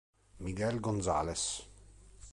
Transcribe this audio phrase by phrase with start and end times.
[0.39, 1.61] Miguel González